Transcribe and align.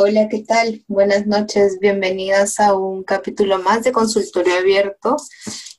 Hola, 0.00 0.28
¿qué 0.28 0.44
tal? 0.46 0.84
Buenas 0.86 1.26
noches, 1.26 1.80
bienvenidas 1.80 2.60
a 2.60 2.72
un 2.72 3.02
capítulo 3.02 3.58
más 3.58 3.82
de 3.82 3.90
consultorio 3.90 4.54
abierto. 4.54 5.16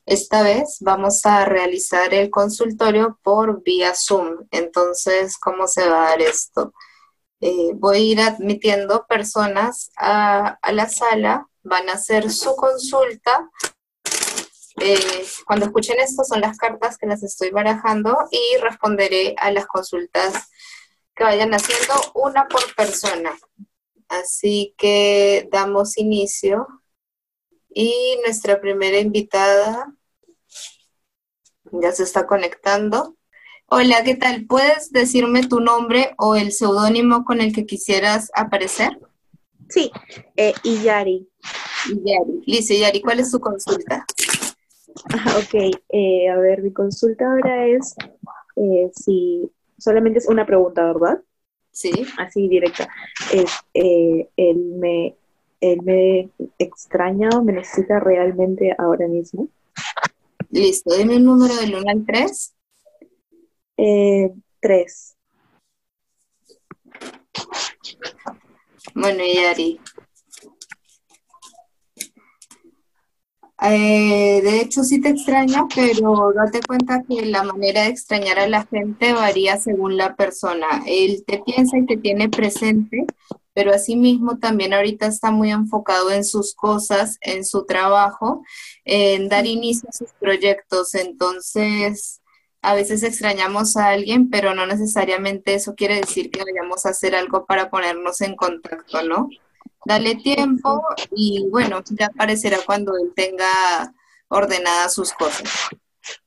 Esta 0.04 0.42
vez 0.42 0.76
vamos 0.80 1.24
a 1.24 1.46
realizar 1.46 2.12
el 2.12 2.28
consultorio 2.28 3.18
por 3.22 3.62
vía 3.62 3.94
Zoom. 3.94 4.46
Entonces, 4.50 5.38
¿cómo 5.38 5.66
se 5.66 5.88
va 5.88 6.04
a 6.04 6.10
dar 6.10 6.20
esto? 6.20 6.74
Eh, 7.40 7.70
voy 7.76 7.96
a 7.96 8.00
ir 8.00 8.20
admitiendo 8.20 9.06
personas 9.06 9.90
a, 9.96 10.58
la 10.70 10.86
sala, 10.90 11.48
van 11.62 11.88
a 11.88 11.94
hacer 11.94 12.30
su 12.30 12.54
consulta. 12.56 13.48
Eh, 14.82 15.24
cuando 15.46 15.64
escuchen 15.64 15.98
esto 15.98 16.24
son 16.24 16.42
las 16.42 16.58
cartas 16.58 16.98
que 16.98 17.06
las 17.06 17.22
estoy 17.22 17.52
barajando 17.52 18.18
y 18.30 18.58
responderé 18.58 19.34
a 19.38 19.50
las 19.50 19.64
consultas 19.64 20.50
que 21.14 21.24
vayan 21.24 21.54
haciendo 21.54 21.94
una 22.12 22.46
por 22.48 22.74
persona. 22.74 23.32
Así 24.10 24.74
que 24.76 25.48
damos 25.52 25.96
inicio. 25.96 26.66
Y 27.72 28.18
nuestra 28.24 28.60
primera 28.60 28.98
invitada 28.98 29.94
ya 31.70 31.92
se 31.92 32.02
está 32.02 32.26
conectando. 32.26 33.16
Hola, 33.66 34.02
¿qué 34.02 34.16
tal? 34.16 34.46
¿Puedes 34.46 34.90
decirme 34.90 35.46
tu 35.46 35.60
nombre 35.60 36.12
o 36.18 36.34
el 36.34 36.50
seudónimo 36.50 37.24
con 37.24 37.40
el 37.40 37.54
que 37.54 37.66
quisieras 37.66 38.32
aparecer? 38.34 38.98
Sí, 39.68 39.92
eh, 40.36 40.54
Iyari. 40.64 41.28
Iyari. 41.88 42.42
Lice, 42.46 42.74
Iyari, 42.74 43.00
¿cuál 43.00 43.20
es 43.20 43.30
tu 43.30 43.38
consulta? 43.38 44.04
ok, 45.38 45.54
eh, 45.90 46.28
a 46.28 46.36
ver, 46.36 46.62
mi 46.62 46.72
consulta 46.72 47.30
ahora 47.30 47.68
es 47.68 47.94
eh, 48.56 48.90
si 48.92 49.48
solamente 49.78 50.18
es 50.18 50.26
una 50.26 50.44
pregunta, 50.44 50.84
¿verdad? 50.92 51.22
Sí. 51.80 51.92
Así 52.18 52.46
directa. 52.46 52.90
Es, 53.32 53.50
eh, 53.72 54.28
él, 54.36 54.56
me, 54.76 55.16
él 55.62 55.80
me 55.82 56.28
extraña 56.58 57.30
o 57.30 57.42
me 57.42 57.54
necesita 57.54 57.98
realmente 57.98 58.74
ahora 58.76 59.08
mismo. 59.08 59.48
Listo, 60.50 60.94
dime 60.94 61.16
un 61.16 61.24
número 61.24 61.56
del 61.56 61.74
1 61.74 61.90
al 61.90 62.04
3. 62.04 62.54
Eh, 63.78 64.30
3. 64.60 65.16
Bueno, 68.94 69.24
Yari, 69.24 69.80
Eh, 73.62 74.40
de 74.42 74.60
hecho, 74.60 74.84
sí 74.84 75.00
te 75.00 75.10
extraña, 75.10 75.66
pero 75.74 76.32
date 76.34 76.60
cuenta 76.66 77.02
que 77.06 77.26
la 77.26 77.42
manera 77.42 77.82
de 77.82 77.88
extrañar 77.88 78.38
a 78.38 78.48
la 78.48 78.66
gente 78.66 79.12
varía 79.12 79.58
según 79.58 79.96
la 79.98 80.16
persona. 80.16 80.82
Él 80.86 81.24
te 81.26 81.42
piensa 81.44 81.76
y 81.76 81.84
te 81.84 81.98
tiene 81.98 82.30
presente, 82.30 83.04
pero 83.52 83.72
asimismo 83.72 84.38
también 84.38 84.72
ahorita 84.72 85.06
está 85.06 85.30
muy 85.30 85.50
enfocado 85.50 86.10
en 86.10 86.24
sus 86.24 86.54
cosas, 86.54 87.18
en 87.20 87.44
su 87.44 87.66
trabajo, 87.66 88.42
en 88.84 89.28
dar 89.28 89.46
inicio 89.46 89.88
a 89.90 89.92
sus 89.92 90.12
proyectos. 90.18 90.94
Entonces, 90.94 92.22
a 92.62 92.74
veces 92.74 93.02
extrañamos 93.02 93.76
a 93.76 93.88
alguien, 93.88 94.30
pero 94.30 94.54
no 94.54 94.66
necesariamente 94.66 95.54
eso 95.54 95.74
quiere 95.74 95.96
decir 95.96 96.30
que 96.30 96.44
vayamos 96.44 96.86
a 96.86 96.90
hacer 96.90 97.14
algo 97.14 97.44
para 97.44 97.68
ponernos 97.68 98.22
en 98.22 98.36
contacto, 98.36 99.02
¿no? 99.02 99.28
Dale 99.84 100.16
tiempo 100.16 100.82
y 101.10 101.46
bueno, 101.48 101.82
ya 101.90 102.06
aparecerá 102.06 102.58
cuando 102.66 102.96
él 102.96 103.12
tenga 103.14 103.94
ordenadas 104.28 104.94
sus 104.94 105.12
cosas. 105.12 105.68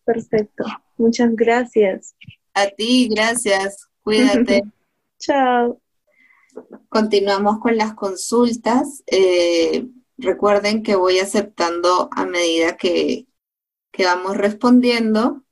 Perfecto. 0.03 0.65
Muchas 0.97 1.35
gracias. 1.35 2.15
A 2.53 2.67
ti, 2.67 3.09
gracias. 3.09 3.87
Cuídate. 4.01 4.63
Chao. 5.19 5.79
Continuamos 6.89 7.59
con 7.59 7.77
las 7.77 7.93
consultas. 7.93 9.03
Eh, 9.07 9.87
recuerden 10.17 10.83
que 10.83 10.95
voy 10.95 11.19
aceptando 11.19 12.09
a 12.11 12.25
medida 12.25 12.77
que, 12.77 13.27
que 13.91 14.05
vamos 14.05 14.37
respondiendo. 14.37 15.43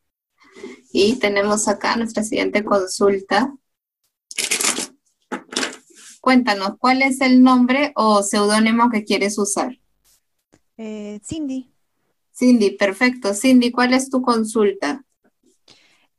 Y 0.91 1.17
tenemos 1.19 1.67
acá 1.67 1.95
nuestra 1.95 2.23
siguiente 2.23 2.63
consulta 2.65 3.55
Cuéntanos, 6.21 6.77
¿cuál 6.77 7.01
es 7.01 7.19
el 7.19 7.41
nombre 7.41 7.93
o 7.95 8.21
seudónimo 8.21 8.91
que 8.91 9.03
quieres 9.03 9.39
usar? 9.39 9.79
Eh, 10.77 11.19
Cindy. 11.23 11.73
Cindy, 12.31 12.77
perfecto. 12.77 13.33
Cindy, 13.33 13.71
¿cuál 13.71 13.93
es 13.93 14.09
tu 14.11 14.21
consulta? 14.21 15.03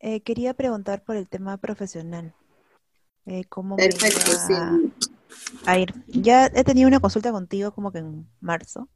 Eh, 0.00 0.20
quería 0.22 0.54
preguntar 0.54 1.04
por 1.04 1.14
el 1.14 1.28
tema 1.28 1.56
profesional. 1.56 2.34
Eh, 3.26 3.44
¿Cómo 3.48 3.76
perfecto, 3.76 4.32
Cindy. 4.44 4.92
A 5.64 5.78
ir. 5.78 5.94
Ya 6.08 6.46
he 6.46 6.64
tenido 6.64 6.88
una 6.88 6.98
consulta 6.98 7.30
contigo 7.30 7.70
como 7.72 7.92
que 7.92 7.98
en 7.98 8.26
marzo. 8.40 8.88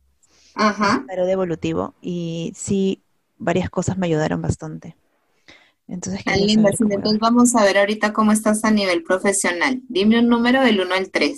Ajá. 0.57 1.05
Pero 1.07 1.25
de 1.25 1.33
evolutivo. 1.33 1.95
Y 2.01 2.53
sí, 2.57 3.05
varias 3.39 3.71
cosas 3.71 3.97
me 3.97 4.09
ayudaron 4.09 4.43
bastante. 4.43 4.97
Entonces, 5.89 6.23
Entonces 6.27 7.19
vamos 7.21 7.55
a 7.55 7.63
ver 7.65 7.79
ahorita 7.79 8.13
cómo 8.13 8.33
estás 8.33 8.65
a 8.65 8.71
nivel 8.71 9.03
profesional. 9.05 9.83
Dime 9.89 10.19
un 10.19 10.29
número 10.29 10.63
del 10.63 10.81
1 10.81 10.95
al 10.95 11.11
3. 11.11 11.37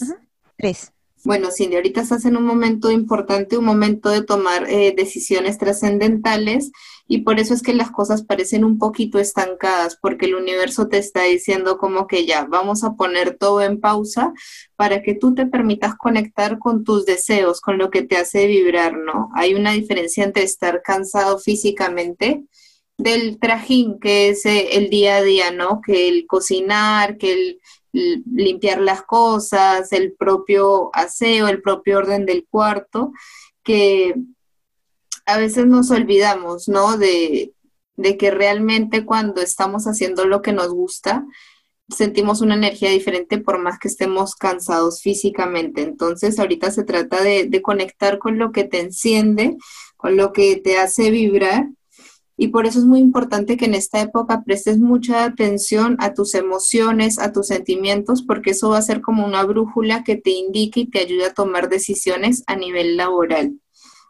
3. 0.56 0.92
Bueno, 1.24 1.50
Cindy, 1.50 1.76
ahorita 1.76 2.00
estás 2.00 2.24
en 2.24 2.36
un 2.36 2.44
momento 2.44 2.90
importante, 2.90 3.58
un 3.58 3.64
momento 3.64 4.08
de 4.08 4.22
tomar 4.22 4.70
eh, 4.70 4.94
decisiones 4.96 5.58
trascendentales 5.58 6.70
y 7.08 7.22
por 7.22 7.40
eso 7.40 7.54
es 7.54 7.62
que 7.62 7.74
las 7.74 7.90
cosas 7.90 8.22
parecen 8.22 8.64
un 8.64 8.78
poquito 8.78 9.18
estancadas, 9.18 9.98
porque 10.00 10.26
el 10.26 10.36
universo 10.36 10.88
te 10.88 10.98
está 10.98 11.24
diciendo 11.24 11.76
como 11.76 12.06
que 12.06 12.24
ya, 12.24 12.44
vamos 12.44 12.84
a 12.84 12.94
poner 12.94 13.36
todo 13.36 13.62
en 13.62 13.80
pausa 13.80 14.32
para 14.76 15.02
que 15.02 15.14
tú 15.14 15.34
te 15.34 15.46
permitas 15.46 15.96
conectar 15.96 16.58
con 16.58 16.84
tus 16.84 17.04
deseos, 17.04 17.60
con 17.60 17.78
lo 17.78 17.90
que 17.90 18.02
te 18.02 18.16
hace 18.16 18.46
vibrar, 18.46 18.96
¿no? 18.96 19.30
Hay 19.34 19.54
una 19.54 19.72
diferencia 19.72 20.22
entre 20.22 20.44
estar 20.44 20.82
cansado 20.82 21.38
físicamente 21.38 22.44
del 22.98 23.38
trajín 23.38 24.00
que 24.00 24.28
es 24.28 24.44
eh, 24.44 24.76
el 24.76 24.90
día 24.90 25.16
a 25.16 25.22
día, 25.22 25.52
¿no? 25.52 25.80
Que 25.80 26.08
el 26.08 26.26
cocinar, 26.26 27.16
que 27.16 27.32
el 27.32 27.60
limpiar 27.92 28.80
las 28.80 29.02
cosas, 29.02 29.92
el 29.92 30.12
propio 30.12 30.90
aseo, 30.92 31.48
el 31.48 31.62
propio 31.62 31.98
orden 31.98 32.26
del 32.26 32.46
cuarto, 32.50 33.12
que 33.62 34.14
a 35.26 35.38
veces 35.38 35.66
nos 35.66 35.90
olvidamos, 35.90 36.68
¿no? 36.68 36.98
De, 36.98 37.54
de 37.96 38.16
que 38.16 38.30
realmente 38.30 39.04
cuando 39.04 39.40
estamos 39.40 39.84
haciendo 39.84 40.26
lo 40.26 40.42
que 40.42 40.52
nos 40.52 40.68
gusta, 40.68 41.24
sentimos 41.88 42.40
una 42.42 42.54
energía 42.54 42.90
diferente 42.90 43.38
por 43.38 43.58
más 43.58 43.78
que 43.78 43.88
estemos 43.88 44.34
cansados 44.34 45.00
físicamente. 45.00 45.82
Entonces, 45.82 46.38
ahorita 46.38 46.70
se 46.70 46.84
trata 46.84 47.22
de, 47.22 47.44
de 47.44 47.62
conectar 47.62 48.18
con 48.18 48.38
lo 48.38 48.52
que 48.52 48.64
te 48.64 48.80
enciende, 48.80 49.56
con 49.96 50.16
lo 50.16 50.32
que 50.32 50.56
te 50.56 50.78
hace 50.78 51.10
vibrar 51.10 51.68
y 52.40 52.48
por 52.48 52.66
eso 52.66 52.78
es 52.78 52.84
muy 52.84 53.00
importante 53.00 53.56
que 53.56 53.64
en 53.64 53.74
esta 53.74 54.00
época 54.00 54.44
prestes 54.44 54.78
mucha 54.78 55.24
atención 55.24 55.96
a 55.98 56.14
tus 56.14 56.36
emociones, 56.36 57.18
a 57.18 57.32
tus 57.32 57.48
sentimientos, 57.48 58.22
porque 58.22 58.50
eso 58.50 58.70
va 58.70 58.78
a 58.78 58.82
ser 58.82 59.00
como 59.00 59.26
una 59.26 59.42
brújula 59.42 60.04
que 60.04 60.14
te 60.14 60.30
indique 60.30 60.80
y 60.80 60.86
te 60.86 61.00
ayude 61.00 61.26
a 61.26 61.34
tomar 61.34 61.68
decisiones 61.68 62.44
a 62.46 62.54
nivel 62.54 62.96
laboral. 62.96 63.58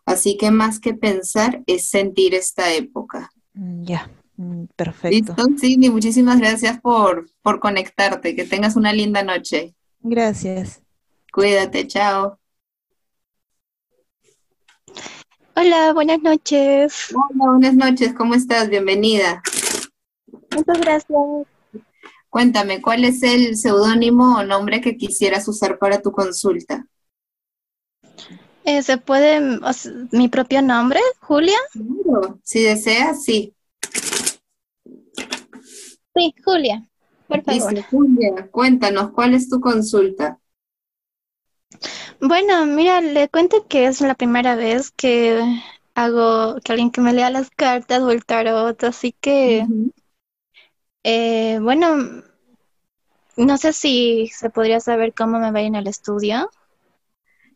Así 0.05 0.37
que 0.37 0.50
más 0.50 0.78
que 0.78 0.93
pensar 0.93 1.62
es 1.66 1.89
sentir 1.89 2.34
esta 2.34 2.75
época. 2.75 3.31
Mm, 3.55 3.84
ya, 3.84 4.11
mm, 4.37 4.65
perfecto. 4.77 5.34
Listo, 5.37 5.47
Cindy, 5.59 5.89
muchísimas 5.89 6.39
gracias 6.39 6.78
por, 6.81 7.31
por 7.41 7.60
conectarte. 7.60 8.37
Que 8.37 8.45
tengas 8.45 8.77
una 8.77 8.93
linda 8.93 9.22
noche. 9.22 9.75
Gracias. 10.00 10.83
Cuídate, 11.33 11.87
chao. 11.87 12.39
Hola, 15.61 15.93
buenas 15.93 16.23
noches. 16.23 17.09
Hola, 17.11 17.51
buenas 17.51 17.75
noches, 17.75 18.15
¿cómo 18.15 18.35
estás? 18.35 18.69
Bienvenida. 18.69 19.43
Muchas 20.55 20.81
gracias. 20.81 21.19
Cuéntame, 22.31 22.81
¿cuál 22.81 23.03
es 23.03 23.25
el 23.25 23.57
seudónimo 23.57 24.37
o 24.37 24.45
nombre 24.45 24.81
que 24.81 24.97
quisieras 24.97 25.49
usar 25.49 25.81
para 25.81 26.01
tu 26.01 26.13
consulta? 26.13 26.87
Eh, 28.63 28.83
¿Se 28.84 28.99
puede 28.99 29.59
mi 30.13 30.28
propio 30.28 30.63
nombre, 30.63 31.01
Julia? 31.22 31.59
Si 32.45 32.63
deseas, 32.63 33.25
sí. 33.25 33.53
Sí, 36.15 36.34
Julia, 36.45 36.89
por 37.27 37.43
favor. 37.43 37.83
Julia, 37.91 38.49
cuéntanos, 38.53 39.11
¿cuál 39.11 39.34
es 39.34 39.49
tu 39.49 39.61
consulta? 39.61 40.39
Bueno, 42.20 42.66
mira, 42.66 43.00
le 43.00 43.28
cuento 43.28 43.68
que 43.68 43.86
es 43.86 44.00
la 44.00 44.15
primera 44.15 44.56
vez 44.56 44.91
que 44.91 45.41
hago 45.94 46.56
que 46.65 46.72
alguien 46.72 46.91
que 46.91 47.00
me 47.00 47.12
lea 47.12 47.30
las 47.30 47.50
cartas 47.50 48.00
o 48.00 48.10
el 48.10 48.24
tarot, 48.24 48.82
así 48.82 49.15
que, 49.20 49.65
eh, 51.04 51.59
bueno, 51.60 52.22
no 53.36 53.56
sé 53.56 53.72
si 53.72 54.30
se 54.34 54.50
podría 54.50 54.80
saber 54.80 55.15
cómo 55.15 55.38
me 55.38 55.53
va 55.53 55.60
en 55.60 55.76
el 55.76 55.86
estudio. 55.86 56.50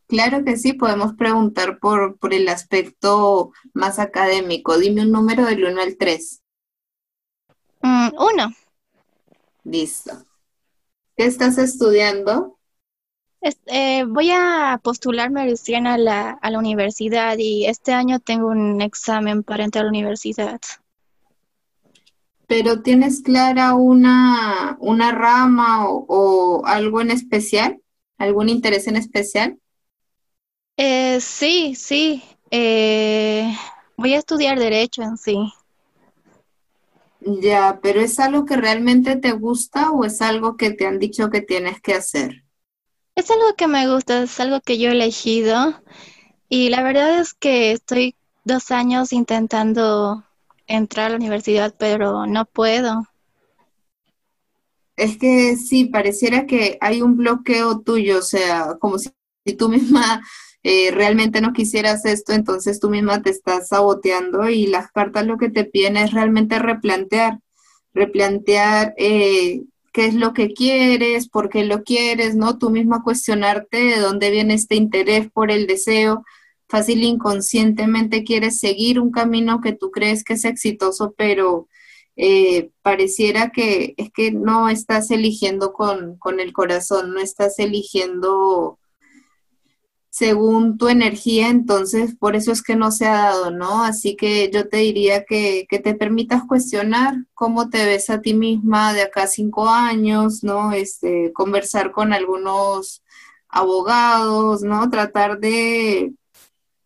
Claro 0.06 0.44
que 0.44 0.56
sí, 0.56 0.74
podemos 0.74 1.14
preguntar 1.14 1.78
por, 1.80 2.18
por 2.18 2.32
el 2.32 2.48
aspecto 2.48 3.50
más 3.72 3.98
académico. 3.98 4.78
Dime 4.78 5.02
un 5.02 5.10
número 5.10 5.44
del 5.44 5.64
1 5.64 5.80
al 5.80 5.96
3. 5.96 6.42
Mm, 7.82 8.10
uno. 8.16 8.54
Listo. 9.64 10.12
¿Qué 11.16 11.24
estás 11.24 11.58
estudiando? 11.58 12.58
Eh, 13.66 14.04
voy 14.04 14.30
a 14.30 14.80
postularme 14.82 15.44
recién 15.44 15.86
a 15.86 15.98
la, 15.98 16.30
a 16.30 16.50
la 16.50 16.58
universidad 16.58 17.36
y 17.38 17.66
este 17.66 17.92
año 17.92 18.20
tengo 18.20 18.48
un 18.48 18.80
examen 18.80 19.42
para 19.42 19.64
entrar 19.64 19.82
a 19.82 19.84
la 19.86 19.90
universidad. 19.90 20.60
¿Pero 22.46 22.82
tienes 22.82 23.22
clara 23.22 23.74
una, 23.74 24.76
una 24.78 25.10
rama 25.12 25.88
o, 25.88 26.62
algo 26.66 27.00
en 27.00 27.10
especial? 27.10 27.80
¿Algún 28.18 28.48
interés 28.48 28.86
en 28.86 28.96
especial? 28.96 29.58
Eh, 30.76 31.18
sí, 31.20 31.74
sí. 31.74 32.22
Eh, 32.50 33.56
voy 33.96 34.14
a 34.14 34.18
estudiar 34.18 34.58
derecho 34.58 35.02
en 35.02 35.16
sí. 35.16 35.52
Ya, 37.20 37.78
pero 37.82 38.00
¿es 38.00 38.18
algo 38.18 38.44
que 38.44 38.56
realmente 38.56 39.16
te 39.16 39.32
gusta 39.32 39.90
o 39.90 40.04
es 40.04 40.20
algo 40.20 40.56
que 40.56 40.72
te 40.72 40.86
han 40.86 40.98
dicho 40.98 41.30
que 41.30 41.40
tienes 41.40 41.80
que 41.80 41.94
hacer? 41.94 42.44
Es 43.14 43.30
algo 43.30 43.54
que 43.56 43.66
me 43.66 43.92
gusta, 43.92 44.22
es 44.22 44.40
algo 44.40 44.60
que 44.60 44.78
yo 44.78 44.88
he 44.88 44.92
elegido 44.92 45.82
y 46.48 46.70
la 46.70 46.82
verdad 46.82 47.18
es 47.18 47.34
que 47.34 47.72
estoy 47.72 48.14
dos 48.44 48.70
años 48.70 49.12
intentando 49.12 50.24
entrar 50.66 51.06
a 51.06 51.10
la 51.10 51.16
universidad, 51.16 51.74
pero 51.78 52.26
no 52.26 52.46
puedo. 52.46 53.06
Es 54.96 55.18
que 55.18 55.56
sí, 55.56 55.86
pareciera 55.86 56.46
que 56.46 56.78
hay 56.80 57.02
un 57.02 57.16
bloqueo 57.16 57.80
tuyo, 57.80 58.18
o 58.18 58.22
sea, 58.22 58.76
como 58.80 58.98
si, 58.98 59.10
tú 59.58 59.68
misma 59.68 60.22
eh, 60.62 60.90
realmente 60.90 61.40
no 61.40 61.52
quisieras 61.52 62.04
esto, 62.04 62.32
entonces 62.32 62.80
tú 62.80 62.88
misma 62.88 63.22
te 63.22 63.30
estás 63.30 63.68
saboteando 63.68 64.48
y 64.48 64.66
las 64.66 64.90
cartas 64.90 65.26
lo 65.26 65.38
que 65.38 65.50
te 65.50 65.64
piden 65.64 65.96
es 65.96 66.12
realmente 66.12 66.58
replantear, 66.58 67.40
replantear 67.92 68.94
eh, 68.96 69.62
qué 69.92 70.06
es 70.06 70.14
lo 70.14 70.32
que 70.32 70.52
quieres, 70.52 71.28
por 71.28 71.48
qué 71.48 71.64
lo 71.64 71.82
quieres, 71.84 72.34
¿no? 72.34 72.58
Tú 72.58 72.70
misma 72.70 73.02
cuestionarte 73.02 73.76
de 73.76 74.00
dónde 74.00 74.30
viene 74.30 74.54
este 74.54 74.74
interés 74.74 75.30
por 75.30 75.50
el 75.50 75.66
deseo. 75.66 76.24
Fácil 76.68 77.04
inconscientemente 77.04 78.24
quieres 78.24 78.58
seguir 78.58 78.98
un 78.98 79.10
camino 79.10 79.60
que 79.60 79.74
tú 79.74 79.90
crees 79.90 80.24
que 80.24 80.34
es 80.34 80.44
exitoso, 80.44 81.14
pero 81.16 81.68
eh, 82.16 82.70
pareciera 82.82 83.50
que 83.50 83.94
es 83.98 84.10
que 84.12 84.32
no 84.32 84.68
estás 84.68 85.10
eligiendo 85.10 85.72
con, 85.72 86.16
con 86.18 86.40
el 86.40 86.52
corazón, 86.52 87.12
no 87.12 87.20
estás 87.20 87.58
eligiendo 87.58 88.78
según 90.12 90.76
tu 90.76 90.88
energía, 90.88 91.48
entonces 91.48 92.14
por 92.14 92.36
eso 92.36 92.52
es 92.52 92.62
que 92.62 92.76
no 92.76 92.90
se 92.92 93.06
ha 93.06 93.14
dado, 93.14 93.50
¿no? 93.50 93.82
Así 93.82 94.14
que 94.14 94.50
yo 94.52 94.68
te 94.68 94.76
diría 94.76 95.24
que, 95.24 95.66
te 95.70 95.94
permitas 95.94 96.42
cuestionar 96.46 97.14
cómo 97.32 97.70
te 97.70 97.86
ves 97.86 98.10
a 98.10 98.20
ti 98.20 98.34
misma 98.34 98.92
de 98.92 99.02
acá 99.02 99.22
a 99.22 99.26
cinco 99.26 99.70
años, 99.70 100.44
¿no? 100.44 100.72
Este, 100.74 101.32
conversar 101.32 101.92
con 101.92 102.12
algunos 102.12 103.02
abogados, 103.48 104.62
¿no? 104.62 104.90
Tratar 104.90 105.40
de, 105.40 106.12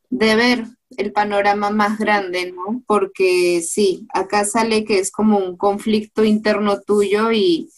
de 0.09 0.37
ver 0.37 0.67
el 0.97 1.13
panorama 1.13 1.71
más 1.71 1.99
grande, 1.99 2.53
¿no? 2.53 2.85
Porque 2.87 3.61
sí, 3.61 4.07
acá 4.15 4.45
sale 4.45 4.85
que 4.85 5.01
es 5.01 5.11
como 5.11 5.39
un 5.39 5.57
conflicto 5.57 6.25
interno 6.25 6.81
tuyo 6.81 7.33
y, 7.33 7.71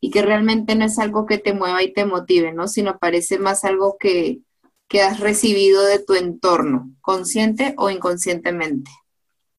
y 0.00 0.10
que 0.10 0.22
realmente 0.22 0.74
no 0.74 0.84
es 0.84 0.98
algo 0.98 1.26
que 1.26 1.38
te 1.38 1.54
mueva 1.54 1.82
y 1.84 1.92
te 1.92 2.04
motive, 2.06 2.52
¿no? 2.52 2.66
Sino 2.66 2.98
parece 2.98 3.38
más 3.38 3.64
algo 3.64 3.96
que 4.00 4.40
que 4.88 5.02
has 5.02 5.20
recibido 5.20 5.84
de 5.84 5.98
tu 6.00 6.14
entorno, 6.14 6.92
consciente 7.02 7.74
o 7.78 7.90
inconscientemente? 7.90 8.90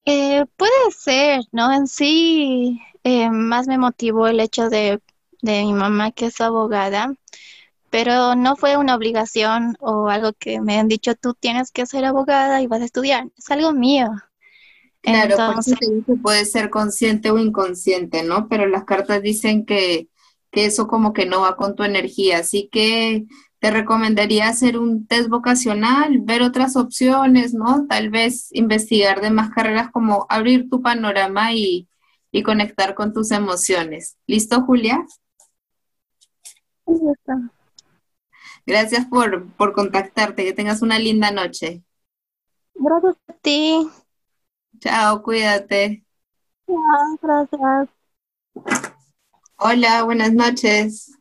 Eh, 0.06 0.46
puede 0.56 0.92
ser, 0.98 1.42
¿no? 1.52 1.72
En 1.74 1.88
sí, 1.88 2.80
eh, 3.04 3.30
más 3.30 3.68
me 3.68 3.78
motivó 3.78 4.28
el 4.28 4.40
hecho 4.40 4.70
de, 4.70 5.02
de 5.42 5.64
mi 5.64 5.74
mamá 5.74 6.12
que 6.12 6.28
es 6.28 6.40
abogada, 6.42 7.14
pero 7.92 8.36
no 8.36 8.56
fue 8.58 8.78
una 8.78 8.96
obligación 8.96 9.78
o 9.82 10.10
algo 10.10 10.34
que 10.34 10.62
me 10.62 10.80
han 10.80 10.88
dicho, 10.90 11.16
tú 11.16 11.34
tienes 11.36 11.72
que 11.72 11.86
ser 11.88 12.06
abogada 12.06 12.62
y 12.62 12.68
vas 12.68 12.82
a 12.82 12.86
estudiar, 12.86 13.28
es 13.38 13.52
algo 13.52 13.74
mío. 13.74 14.10
Claro, 15.02 15.36
Entonces, 15.38 15.80
puede 16.22 16.46
ser 16.46 16.70
consciente 16.70 17.32
o 17.32 17.38
inconsciente, 17.40 18.24
¿no? 18.24 18.48
Pero 18.50 18.68
las 18.68 18.84
cartas 18.84 19.22
dicen 19.22 19.66
que, 19.66 20.10
que 20.52 20.66
eso 20.66 20.88
como 20.88 21.14
que 21.14 21.26
no 21.26 21.42
va 21.42 21.56
con 21.56 21.76
tu 21.76 21.84
energía, 21.84 22.40
así 22.40 22.68
que 22.72 23.26
te 23.60 23.72
recomendaría 23.72 24.48
hacer 24.48 24.78
un 24.78 25.08
test 25.08 25.30
vocacional, 25.30 26.20
ver 26.20 26.44
otras 26.44 26.76
opciones, 26.76 27.54
¿no? 27.54 27.88
Tal 27.88 28.10
vez 28.10 28.50
investigar 28.52 29.22
de 29.22 29.32
más 29.32 29.50
carreras 29.50 29.90
como 29.92 30.26
abrir 30.30 30.70
tu 30.70 30.82
panorama 30.82 31.54
y, 31.54 31.88
conectar 32.46 32.94
con 32.94 33.14
tus 33.14 33.32
emociones. 33.32 34.16
¿Listo, 34.28 34.62
Julia? 34.62 35.04
Gracias 38.64 39.08
por, 39.08 39.52
por 39.54 39.74
contactarte. 39.74 40.46
Que 40.46 40.54
tengas 40.54 40.84
una 40.84 41.00
linda 41.00 41.32
noche. 41.32 41.82
Gracias 42.76 43.16
a 43.28 43.34
ti. 43.34 43.90
Chao, 44.80 45.24
cuídate. 45.24 46.06
Chao, 46.68 47.18
gracias. 47.20 47.90
Hola, 49.58 50.04
buenas 50.04 50.34
noches. 50.34 51.18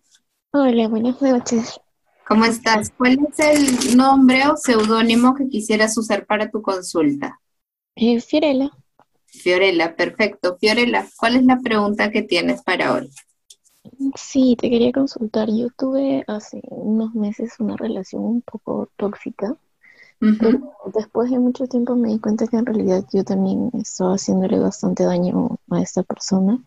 Hola, 0.53 0.88
buenas 0.88 1.23
noches. 1.23 1.81
¿Cómo 2.26 2.44
estás? 2.44 2.93
¿Cuál 2.99 3.19
es 3.28 3.38
el 3.38 3.96
nombre 3.96 4.49
o 4.49 4.56
seudónimo 4.56 5.34
que 5.34 5.49
quisieras 5.49 5.96
usar 5.96 6.26
para 6.26 6.50
tu 6.50 6.61
consulta? 6.61 7.40
Eh, 7.94 8.20
Fiorella. 8.20 8.70
Fiorella, 9.26 9.94
perfecto. 9.94 10.56
Fiorella, 10.58 11.06
¿cuál 11.17 11.37
es 11.37 11.44
la 11.44 11.61
pregunta 11.61 12.11
que 12.11 12.23
tienes 12.23 12.62
para 12.62 12.94
hoy? 12.94 13.11
Sí, 14.17 14.56
te 14.58 14.69
quería 14.69 14.90
consultar. 14.90 15.49
Yo 15.50 15.69
tuve 15.76 16.25
hace 16.26 16.61
unos 16.69 17.14
meses 17.14 17.55
una 17.61 17.76
relación 17.76 18.25
un 18.25 18.43
poco 18.43 18.88
tóxica, 18.96 19.56
pero 20.19 20.73
después 20.93 21.31
de 21.31 21.38
mucho 21.38 21.67
tiempo 21.69 21.94
me 21.94 22.08
di 22.08 22.19
cuenta 22.19 22.49
que 22.49 22.56
en 22.56 22.67
realidad 22.67 23.05
yo 23.12 23.23
también 23.23 23.70
estaba 23.75 24.14
haciéndole 24.14 24.58
bastante 24.58 25.05
daño 25.05 25.58
a 25.70 25.81
esta 25.81 26.02
persona. 26.02 26.58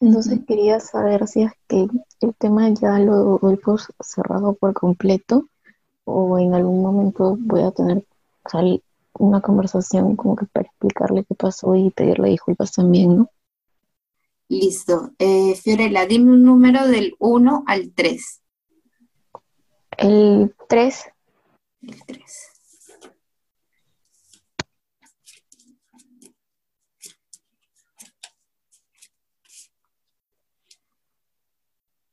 Entonces 0.00 0.40
quería 0.46 0.78
saber 0.80 1.26
si 1.26 1.42
es 1.42 1.52
que 1.66 1.88
el 2.20 2.34
tema 2.36 2.68
ya 2.70 2.98
lo 2.98 3.38
doy 3.38 3.56
por 3.56 3.80
cerrado 4.00 4.54
por 4.54 4.72
completo 4.72 5.48
o 6.04 6.38
en 6.38 6.54
algún 6.54 6.82
momento 6.82 7.36
voy 7.38 7.62
a 7.62 7.72
tener 7.72 8.04
una 9.14 9.40
conversación 9.40 10.16
como 10.16 10.36
que 10.36 10.46
para 10.46 10.66
explicarle 10.66 11.24
qué 11.24 11.34
pasó 11.34 11.74
y 11.74 11.90
pedirle 11.90 12.30
disculpas 12.30 12.72
también, 12.72 13.16
¿no? 13.16 13.30
Listo. 14.48 15.10
Eh, 15.18 15.54
Fiorella, 15.56 16.06
dime 16.06 16.30
un 16.30 16.44
número 16.44 16.86
del 16.86 17.14
1 17.18 17.64
al 17.66 17.92
3. 17.92 18.40
El 19.98 20.54
3. 20.68 21.04
El 21.82 22.04
3. 22.06 22.47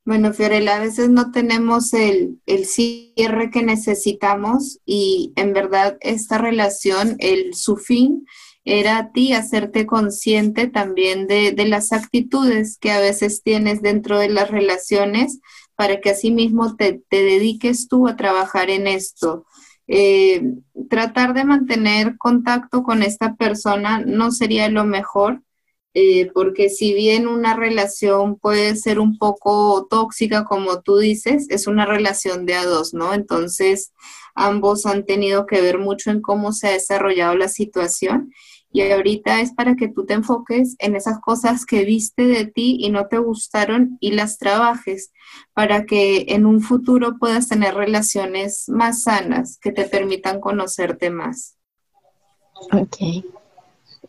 Bueno, 0.06 0.34
Fiorella, 0.34 0.76
a 0.76 0.80
veces 0.80 1.10
no 1.10 1.32
tenemos 1.32 1.92
el, 1.94 2.40
cierre 2.66 3.50
que 3.50 3.64
necesitamos 3.64 4.80
y 4.86 5.34
en 5.36 5.52
verdad 5.52 5.98
esta 6.00 6.38
relación, 6.38 7.16
el, 7.18 7.56
su 7.56 7.76
fin 7.76 8.28
era 8.66 9.00
a 9.00 9.12
ti 9.12 9.34
hacerte 9.34 9.88
consciente 9.88 10.68
también 10.68 11.26
de, 11.26 11.56
las 11.68 11.92
actitudes 11.92 12.78
que 12.78 12.92
a 12.92 13.00
veces 13.00 13.42
tienes 13.42 13.82
dentro 13.82 14.20
de 14.20 14.30
las 14.30 14.52
relaciones 14.52 15.40
para 15.76 16.00
que 16.00 16.12
asimismo 16.12 16.76
te, 16.76 17.02
te 17.10 17.24
dediques 17.24 17.88
tú 17.88 18.08
a 18.08 18.16
trabajar 18.16 18.70
en 18.70 18.86
esto. 18.86 19.48
Eh, 19.88 20.44
tratar 20.88 21.34
de 21.34 21.46
mantener 21.46 22.16
contacto 22.18 22.84
con 22.84 23.02
esta 23.02 23.34
persona 23.36 24.04
no 24.06 24.32
sería 24.32 24.70
lo 24.70 24.84
mejor 24.84 25.42
eh, 25.98 26.30
porque 26.34 26.70
si 26.70 26.94
bien 26.94 27.26
una 27.26 27.56
relación 27.56 28.36
puede 28.38 28.76
ser 28.76 29.00
un 29.00 29.18
poco 29.18 29.88
tóxica, 29.90 30.44
como 30.44 30.82
tú 30.82 30.98
dices, 30.98 31.48
es 31.50 31.68
una 31.68 31.86
relación 31.86 32.46
de 32.46 32.56
a 32.56 32.66
dos, 32.66 32.94
¿no? 32.94 33.14
Entonces, 33.14 33.94
ambos 34.36 34.86
han 34.86 35.06
tenido 35.06 35.46
que 35.46 35.62
ver 35.62 35.80
mucho 35.80 36.12
en 36.12 36.22
cómo 36.22 36.52
se 36.52 36.68
ha 36.68 36.72
desarrollado 36.72 37.36
la 37.36 37.48
situación 37.48 38.34
y 38.74 38.82
ahorita 38.82 39.40
es 39.40 39.54
para 39.54 39.78
que 39.78 39.88
tú 39.88 40.06
te 40.06 40.16
enfoques 40.16 40.76
en 40.80 40.98
esas 40.98 41.22
cosas 41.22 41.66
que 41.66 41.86
viste 41.86 42.24
de 42.24 42.46
ti 42.46 42.76
y 42.78 42.90
no 42.90 43.08
te 43.08 43.18
gustaron 43.18 43.98
y 44.02 44.12
las 44.12 44.38
trabajes 44.38 45.14
para 45.54 45.86
que 45.86 46.26
en 46.28 46.46
un 46.46 46.60
futuro 46.60 47.18
puedas 47.18 47.48
tener 47.48 47.74
relaciones 47.74 48.68
más 48.68 49.04
sanas 49.04 49.60
que 49.62 49.72
te 49.72 49.86
permitan 49.86 50.42
conocerte 50.42 51.10
más. 51.10 51.56
Ok. 52.74 52.98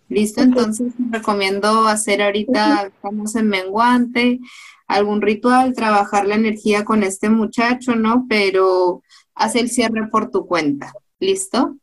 Listo, 0.08 0.40
entonces 0.40 0.92
recomiendo 1.10 1.88
hacer 1.88 2.22
ahorita, 2.22 2.86
estamos 2.86 3.34
en 3.34 3.48
menguante, 3.48 4.38
algún 4.86 5.20
ritual, 5.20 5.74
trabajar 5.74 6.26
la 6.26 6.36
energía 6.36 6.84
con 6.84 7.02
este 7.02 7.28
muchacho, 7.28 7.96
¿no? 7.96 8.26
Pero 8.28 9.02
haz 9.34 9.56
el 9.56 9.68
cierre 9.68 10.06
por 10.08 10.30
tu 10.30 10.46
cuenta. 10.46 10.92
¿Listo? 11.18 11.76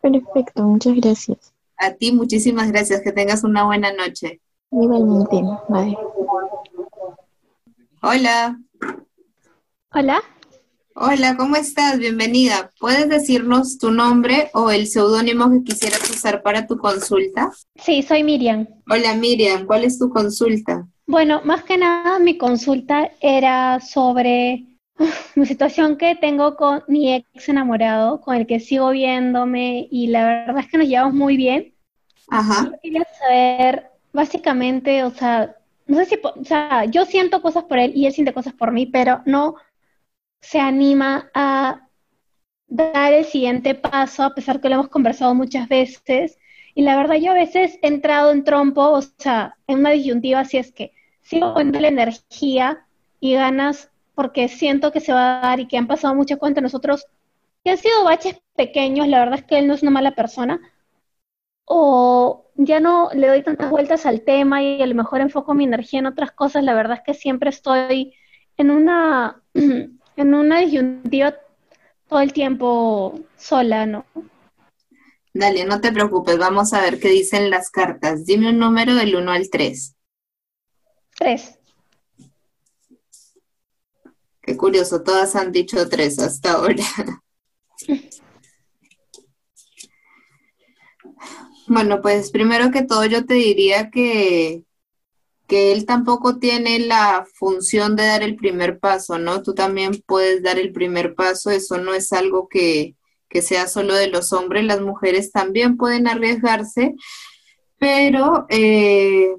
Perfecto, 0.00 0.62
muchas 0.62 0.96
gracias. 0.96 1.52
A 1.76 1.92
ti, 1.92 2.12
muchísimas 2.12 2.70
gracias. 2.72 3.00
Que 3.02 3.12
tengas 3.12 3.44
una 3.44 3.64
buena 3.64 3.92
noche. 3.92 4.40
Igualmente, 4.70 5.42
bye. 5.68 5.96
Hola. 8.02 8.58
Hola. 9.92 10.22
Hola, 11.00 11.36
¿cómo 11.36 11.54
estás? 11.54 11.96
Bienvenida. 11.96 12.72
¿Puedes 12.80 13.08
decirnos 13.08 13.78
tu 13.78 13.92
nombre 13.92 14.50
o 14.52 14.72
el 14.72 14.88
seudónimo 14.88 15.48
que 15.48 15.62
quisieras 15.62 16.10
usar 16.10 16.42
para 16.42 16.66
tu 16.66 16.76
consulta? 16.76 17.52
Sí, 17.76 18.02
soy 18.02 18.24
Miriam. 18.24 18.66
Hola 18.90 19.14
Miriam, 19.14 19.64
¿cuál 19.64 19.84
es 19.84 19.96
tu 19.96 20.10
consulta? 20.10 20.88
Bueno, 21.06 21.40
más 21.44 21.62
que 21.62 21.78
nada 21.78 22.18
mi 22.18 22.36
consulta 22.36 23.12
era 23.20 23.78
sobre 23.78 24.66
mi 25.36 25.46
situación 25.46 25.98
que 25.98 26.16
tengo 26.16 26.56
con 26.56 26.82
mi 26.88 27.14
ex 27.14 27.48
enamorado, 27.48 28.20
con 28.20 28.34
el 28.34 28.48
que 28.48 28.58
sigo 28.58 28.90
viéndome 28.90 29.86
y 29.92 30.08
la 30.08 30.26
verdad 30.26 30.58
es 30.58 30.68
que 30.68 30.78
nos 30.78 30.88
llevamos 30.88 31.14
muy 31.14 31.36
bien. 31.36 31.74
Ajá. 32.28 32.64
Yo 32.64 32.72
quería 32.82 33.06
saber, 33.20 33.86
básicamente, 34.12 35.04
o 35.04 35.12
sea, 35.12 35.54
no 35.86 35.96
sé 35.98 36.06
si, 36.06 36.16
o 36.22 36.44
sea, 36.44 36.86
yo 36.86 37.04
siento 37.04 37.40
cosas 37.40 37.62
por 37.64 37.78
él 37.78 37.92
y 37.94 38.06
él 38.06 38.12
siente 38.12 38.34
cosas 38.34 38.52
por 38.52 38.72
mí, 38.72 38.86
pero 38.86 39.22
no 39.26 39.54
se 40.40 40.60
anima 40.60 41.30
a 41.34 41.88
dar 42.66 43.12
el 43.12 43.24
siguiente 43.24 43.74
paso, 43.74 44.22
a 44.22 44.34
pesar 44.34 44.60
que 44.60 44.68
lo 44.68 44.76
hemos 44.76 44.88
conversado 44.88 45.34
muchas 45.34 45.68
veces. 45.68 46.38
Y 46.74 46.82
la 46.82 46.96
verdad, 46.96 47.16
yo 47.16 47.32
a 47.32 47.34
veces 47.34 47.78
he 47.82 47.88
entrado 47.88 48.30
en 48.30 48.44
trompo, 48.44 48.82
o 48.90 49.02
sea, 49.02 49.56
en 49.66 49.80
una 49.80 49.90
disyuntiva, 49.90 50.44
si 50.44 50.58
es 50.58 50.72
que 50.72 50.92
sigo 51.22 51.54
con 51.54 51.72
la 51.72 51.88
energía 51.88 52.86
y 53.20 53.34
ganas 53.34 53.90
porque 54.14 54.48
siento 54.48 54.92
que 54.92 55.00
se 55.00 55.12
va 55.12 55.38
a 55.38 55.40
dar 55.40 55.60
y 55.60 55.68
que 55.68 55.76
han 55.76 55.86
pasado 55.86 56.14
muchas 56.14 56.38
cosas 56.38 56.50
entre 56.50 56.62
nosotros, 56.62 57.06
que 57.64 57.70
han 57.70 57.78
sido 57.78 58.04
baches 58.04 58.40
pequeños, 58.56 59.06
la 59.08 59.20
verdad 59.20 59.38
es 59.40 59.44
que 59.44 59.58
él 59.58 59.68
no 59.68 59.74
es 59.74 59.82
una 59.82 59.92
mala 59.92 60.12
persona, 60.12 60.60
o 61.64 62.46
ya 62.56 62.80
no 62.80 63.10
le 63.14 63.28
doy 63.28 63.42
tantas 63.42 63.70
vueltas 63.70 64.06
al 64.06 64.22
tema 64.22 64.62
y 64.62 64.82
a 64.82 64.86
lo 64.86 64.94
mejor 64.94 65.20
enfoco 65.20 65.54
mi 65.54 65.64
energía 65.64 66.00
en 66.00 66.06
otras 66.06 66.32
cosas, 66.32 66.64
la 66.64 66.74
verdad 66.74 66.98
es 66.98 67.02
que 67.04 67.14
siempre 67.14 67.50
estoy 67.50 68.14
en 68.56 68.70
una, 68.70 69.42
en 70.18 70.34
una 70.34 70.58
disyuntiva 70.58 71.36
todo 72.08 72.20
el 72.20 72.32
tiempo 72.32 73.20
sola, 73.36 73.86
¿no? 73.86 74.04
Dale, 75.32 75.64
no 75.64 75.80
te 75.80 75.92
preocupes, 75.92 76.36
vamos 76.38 76.72
a 76.72 76.80
ver 76.80 76.98
qué 76.98 77.08
dicen 77.08 77.50
las 77.50 77.70
cartas. 77.70 78.26
Dime 78.26 78.50
un 78.50 78.58
número 78.58 78.96
del 78.96 79.14
1 79.14 79.30
al 79.30 79.48
3. 79.48 79.94
3. 81.18 81.58
Qué 84.42 84.56
curioso, 84.56 85.04
todas 85.04 85.36
han 85.36 85.52
dicho 85.52 85.88
3 85.88 86.18
hasta 86.18 86.52
ahora. 86.52 86.84
Bueno, 91.70 92.00
pues 92.00 92.30
primero 92.30 92.70
que 92.70 92.82
todo 92.82 93.04
yo 93.04 93.26
te 93.26 93.34
diría 93.34 93.90
que, 93.90 94.64
que 95.48 95.72
él 95.72 95.86
tampoco 95.86 96.38
tiene 96.38 96.78
la 96.78 97.26
función 97.34 97.96
de 97.96 98.06
dar 98.06 98.22
el 98.22 98.36
primer 98.36 98.78
paso, 98.78 99.18
¿no? 99.18 99.42
Tú 99.42 99.54
también 99.54 100.04
puedes 100.06 100.42
dar 100.42 100.58
el 100.58 100.72
primer 100.72 101.14
paso, 101.14 101.50
eso 101.50 101.78
no 101.78 101.94
es 101.94 102.12
algo 102.12 102.48
que, 102.48 102.94
que 103.28 103.40
sea 103.42 103.66
solo 103.66 103.94
de 103.94 104.08
los 104.08 104.32
hombres, 104.32 104.64
las 104.64 104.82
mujeres 104.82 105.32
también 105.32 105.78
pueden 105.78 106.06
arriesgarse, 106.06 106.94
pero 107.78 108.46
eh, 108.50 109.34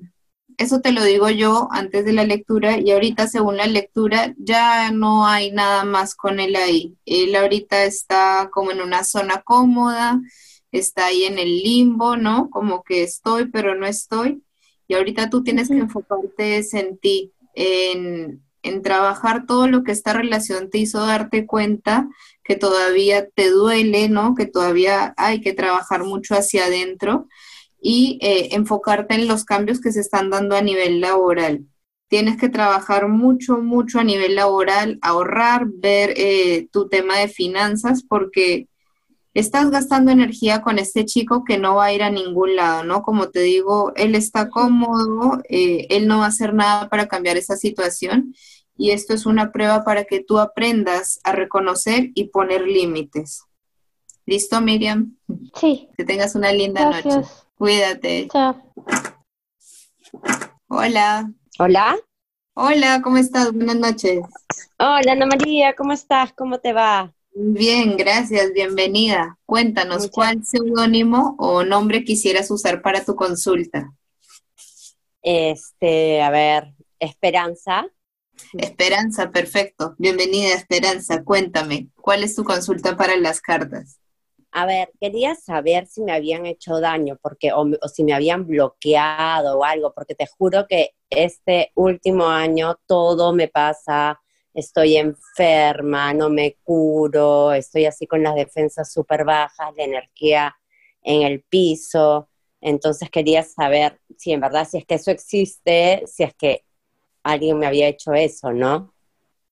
eso 0.58 0.82
te 0.82 0.92
lo 0.92 1.04
digo 1.04 1.30
yo 1.30 1.70
antes 1.72 2.04
de 2.06 2.14
la 2.14 2.26
lectura 2.26 2.80
y 2.80 2.92
ahorita 2.92 3.28
según 3.28 3.58
la 3.58 3.68
lectura 3.68 4.34
ya 4.38 4.92
no 4.92 5.28
hay 5.28 5.52
nada 5.52 5.86
más 5.86 6.16
con 6.16 6.40
él 6.40 6.56
ahí. 6.56 6.98
Él 7.06 7.36
ahorita 7.36 7.84
está 7.86 8.50
como 8.52 8.72
en 8.72 8.82
una 8.82 9.04
zona 9.04 9.42
cómoda, 9.44 10.20
está 10.72 11.06
ahí 11.06 11.24
en 11.26 11.38
el 11.38 11.60
limbo, 11.60 12.18
¿no? 12.18 12.50
Como 12.50 12.84
que 12.84 13.04
estoy, 13.04 13.48
pero 13.50 13.76
no 13.76 13.86
estoy. 13.86 14.44
Y 14.90 14.96
ahorita 14.96 15.30
tú 15.30 15.44
tienes 15.44 15.70
que 15.70 15.78
enfocarte 15.78 16.66
en 16.74 16.98
ti, 16.98 17.32
en, 17.54 18.42
en 18.64 18.82
trabajar 18.82 19.46
todo 19.46 19.68
lo 19.68 19.84
que 19.84 19.92
esta 19.92 20.14
relación 20.14 20.72
te 20.72 20.80
hizo 20.80 21.06
darte 21.06 21.46
cuenta 21.46 22.10
que 22.44 22.56
todavía 22.56 23.30
te 23.30 23.52
duele, 23.52 24.10
¿no? 24.10 24.34
Que 24.34 24.48
todavía 24.48 25.14
hay 25.16 25.42
que 25.42 25.54
trabajar 25.54 26.04
mucho 26.04 26.34
hacia 26.34 26.66
adentro 26.66 27.28
y 27.80 28.18
eh, 28.24 28.56
enfocarte 28.56 29.14
en 29.14 29.28
los 29.28 29.46
cambios 29.46 29.80
que 29.80 29.92
se 29.92 30.00
están 30.00 30.32
dando 30.32 30.56
a 30.56 30.64
nivel 30.64 31.02
laboral. 31.02 31.66
Tienes 32.08 32.38
que 32.38 32.50
trabajar 32.50 33.08
mucho, 33.08 33.60
mucho 33.60 34.00
a 34.00 34.04
nivel 34.04 34.34
laboral, 34.34 34.98
ahorrar, 35.04 35.68
ver 35.68 36.16
eh, 36.18 36.68
tu 36.72 36.90
tema 36.90 37.20
de 37.20 37.28
finanzas, 37.28 38.02
porque 38.02 38.69
estás 39.40 39.70
gastando 39.72 40.12
energía 40.12 40.62
con 40.62 40.80
este 40.80 41.06
chico 41.06 41.44
que 41.44 41.58
no 41.58 41.76
va 41.76 41.86
a 41.86 41.94
ir 41.94 42.04
a 42.04 42.10
ningún 42.10 42.56
lado, 42.56 42.84
¿no? 42.84 43.02
Como 43.02 43.30
te 43.30 43.40
digo, 43.40 43.94
él 43.96 44.16
está 44.16 44.50
cómodo, 44.50 45.42
eh, 45.50 45.88
él 45.90 46.08
no 46.08 46.20
va 46.20 46.26
a 46.26 46.30
hacer 46.30 46.54
nada 46.54 46.90
para 46.90 47.08
cambiar 47.08 47.38
esa 47.38 47.56
situación 47.56 48.34
y 48.78 48.92
esto 48.92 49.14
es 49.14 49.26
una 49.26 49.52
prueba 49.52 49.84
para 49.84 50.06
que 50.06 50.24
tú 50.24 50.40
aprendas 50.40 51.20
a 51.24 51.32
reconocer 51.32 52.12
y 52.16 52.30
poner 52.30 52.62
límites. 52.62 53.44
¿Listo, 54.26 54.62
Miriam? 54.62 55.18
Sí. 55.56 55.90
Que 55.98 56.06
tengas 56.06 56.36
una 56.36 56.54
linda 56.54 56.90
noche. 56.90 57.28
Cuídate. 57.56 58.28
Chao. 58.32 58.56
Hola. 60.68 61.32
Hola. 61.58 61.98
Hola, 62.54 63.02
¿cómo 63.02 63.18
estás? 63.18 63.52
Buenas 63.52 63.78
noches. 63.78 64.20
Hola, 64.78 65.14
Ana 65.14 65.26
María, 65.26 65.76
¿cómo 65.76 65.94
estás? 65.94 66.32
¿Cómo 66.34 66.60
te 66.60 66.74
va? 66.74 67.14
Bien, 67.42 67.96
gracias, 67.96 68.52
bienvenida. 68.52 69.38
Cuéntanos, 69.46 70.12
¿cuál 70.12 70.44
seudónimo 70.44 71.38
o 71.40 71.64
nombre 71.64 72.04
quisieras 72.04 72.52
usar 72.52 72.82
para 72.82 73.06
tu 73.06 73.16
consulta? 73.16 73.94
Este, 75.22 76.22
a 76.22 76.32
ver, 76.32 76.74
Esperanza. 77.00 77.88
Esperanza, 78.58 79.32
perfecto. 79.32 79.96
Bienvenida, 79.98 80.54
Esperanza. 80.54 81.24
Cuéntame, 81.24 81.88
¿cuál 81.96 82.26
es 82.26 82.36
tu 82.36 82.44
consulta 82.44 82.98
para 82.98 83.16
las 83.16 83.40
cartas? 83.40 84.02
A 84.52 84.66
ver, 84.66 84.92
quería 85.00 85.34
saber 85.36 85.88
si 85.88 86.02
me 86.02 86.12
habían 86.12 86.46
hecho 86.46 86.82
daño, 86.82 87.18
porque, 87.22 87.54
o, 87.54 87.62
o 87.62 87.88
si 87.88 88.04
me 88.04 88.14
habían 88.14 88.48
bloqueado 88.48 89.60
o 89.60 89.64
algo, 89.64 89.94
porque 89.94 90.14
te 90.14 90.28
juro 90.28 90.66
que 90.68 90.90
este 91.10 91.72
último 91.76 92.28
año 92.28 92.76
todo 92.86 93.32
me 93.32 93.48
pasa 93.48 94.20
estoy 94.60 94.98
enferma, 94.98 96.14
no 96.14 96.30
me 96.30 96.58
curo, 96.64 97.52
estoy 97.54 97.86
así 97.86 98.08
con 98.08 98.24
las 98.24 98.36
defensas 98.36 98.92
súper 98.92 99.26
bajas, 99.26 99.74
la 99.76 99.84
energía 99.84 100.56
en 101.02 101.24
el 101.24 101.42
piso. 101.42 102.30
Entonces 102.62 103.10
quería 103.10 103.44
saber 103.44 104.00
si 104.18 104.32
en 104.32 104.42
verdad, 104.42 104.68
si 104.70 104.78
es 104.78 104.86
que 104.86 104.96
eso 104.96 105.12
existe, 105.12 106.04
si 106.06 106.24
es 106.24 106.34
que 106.36 106.64
alguien 107.24 107.58
me 107.58 107.68
había 107.68 107.88
hecho 107.88 108.14
eso, 108.14 108.52
¿no? 108.52 108.94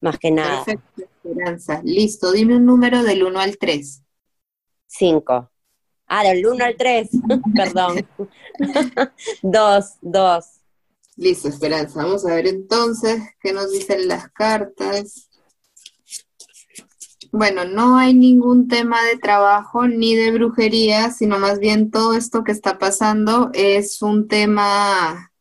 Más 0.02 0.20
que 0.20 0.32
nada. 0.32 0.64
Perfecto, 0.64 1.04
Esperanza. 1.24 1.82
Listo, 1.84 2.32
dime 2.32 2.56
un 2.56 2.66
número 2.66 3.04
del 3.04 3.24
1 3.24 3.40
al 3.40 3.58
3. 3.58 4.04
5. 4.88 5.52
Ah, 6.08 6.24
del 6.24 6.46
1 6.46 6.64
al 6.64 6.76
3, 6.76 7.10
perdón. 7.56 8.08
2, 9.42 9.86
2. 10.02 10.57
Listo, 11.18 11.48
Esperanza. 11.48 12.04
Vamos 12.04 12.28
a 12.28 12.36
ver 12.36 12.46
entonces 12.46 13.20
qué 13.42 13.52
nos 13.52 13.72
dicen 13.72 14.08
las 14.08 14.30
cartas. 14.30 15.30
Bueno, 17.32 17.66
no 17.66 17.98
hay 17.98 18.14
ningún 18.14 18.68
tema 18.68 19.04
de 19.04 19.18
trabajo 19.18 19.88
ni 19.88 20.16
de 20.16 20.32
brujería, 20.32 21.10
sino 21.12 21.40
más 21.40 21.58
bien 21.58 21.90
todo 21.90 22.14
esto 22.14 22.44
que 22.44 22.52
está 22.52 22.78
pasando 22.78 23.50
es 23.54 24.04
un 24.04 24.28
tema, 24.28 25.32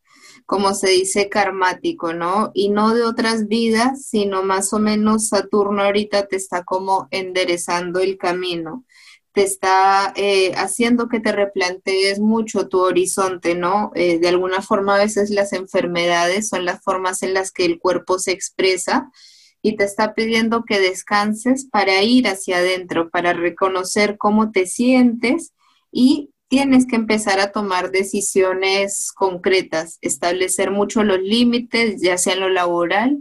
como 0.47 0.73
se 0.73 0.89
dice, 0.89 1.29
karmático, 1.29 2.15
¿no? 2.15 2.53
Y 2.55 2.71
no 2.71 2.95
de 2.95 3.05
otras 3.05 3.47
vidas, 3.47 4.07
sino 4.07 4.43
más 4.43 4.73
o 4.73 4.79
menos 4.79 5.29
Saturno 5.29 5.83
ahorita 5.83 6.27
te 6.27 6.37
está 6.37 6.65
como 6.65 7.07
enderezando 7.11 8.01
el 8.01 8.17
camino 8.17 8.87
te 9.37 9.43
está 9.43 10.15
eh, 10.17 10.55
haciendo 10.57 11.11
que 11.11 11.21
te 11.21 11.31
replantees 11.31 12.21
mucho 12.21 12.69
tu 12.69 12.81
horizonte, 12.81 13.55
¿no? 13.55 13.93
Eh, 13.95 14.19
de 14.19 14.29
alguna 14.29 14.63
forma 14.63 14.95
a 14.95 15.05
veces 15.05 15.29
las 15.29 15.53
enfermedades 15.53 16.49
son 16.49 16.65
las 16.65 16.83
formas 16.83 17.23
en 17.23 17.35
las 17.35 17.53
que 17.53 17.67
el 17.67 17.79
cuerpo 17.79 18.19
se 18.19 18.33
expresa 18.33 19.11
y 19.61 19.77
te 19.77 19.85
está 19.85 20.15
pidiendo 20.15 20.65
que 20.65 20.81
descanses 20.81 21.67
para 21.67 22.03
ir 22.03 22.29
hacia 22.29 22.57
adentro, 22.57 23.11
para 23.11 23.35
reconocer 23.35 24.17
cómo 24.17 24.53
te 24.53 24.65
sientes 24.65 25.53
y 25.93 26.31
tienes 26.49 26.87
que 26.87 26.97
empezar 26.97 27.39
a 27.39 27.53
tomar 27.53 27.91
decisiones 27.91 29.13
concretas, 29.13 29.99
establecer 30.01 30.71
mucho 30.71 31.05
los 31.05 31.21
límites, 31.21 32.01
ya 32.01 32.17
sea 32.17 32.33
en 32.33 32.41
lo 32.41 32.49
laboral, 32.49 33.19